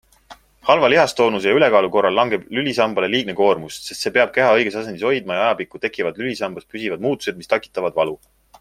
[0.69, 5.05] Halva lihastoonuse ja ülekaalu korral langeb lülisambale liigne koormus, sest see peab keha õiges asendis
[5.11, 8.19] hoidma ja ajapikku tekivadki lülisambas püsivad muutused, mis tekitavad valu.